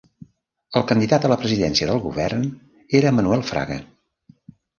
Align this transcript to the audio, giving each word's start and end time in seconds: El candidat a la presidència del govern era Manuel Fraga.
El 0.79 0.85
candidat 0.91 1.27
a 1.27 1.29
la 1.31 1.37
presidència 1.43 1.89
del 1.89 2.01
govern 2.07 2.49
era 3.01 3.13
Manuel 3.19 3.45
Fraga. 3.53 3.79